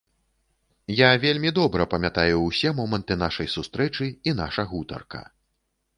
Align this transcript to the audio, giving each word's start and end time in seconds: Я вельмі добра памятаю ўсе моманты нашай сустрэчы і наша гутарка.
Я 0.99 1.09
вельмі 1.25 1.51
добра 1.59 1.85
памятаю 1.91 2.35
ўсе 2.45 2.73
моманты 2.79 3.19
нашай 3.25 3.53
сустрэчы 3.57 4.05
і 4.33 4.37
наша 4.45 4.69
гутарка. 4.73 5.21